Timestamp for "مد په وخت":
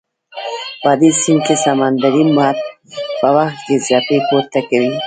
2.37-3.59